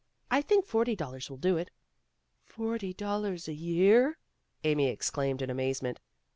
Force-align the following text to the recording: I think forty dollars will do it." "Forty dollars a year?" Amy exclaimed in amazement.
I 0.31 0.41
think 0.41 0.65
forty 0.65 0.95
dollars 0.95 1.29
will 1.29 1.37
do 1.37 1.57
it." 1.57 1.69
"Forty 2.43 2.91
dollars 2.91 3.47
a 3.47 3.53
year?" 3.53 4.17
Amy 4.63 4.87
exclaimed 4.87 5.43
in 5.43 5.51
amazement. 5.51 5.99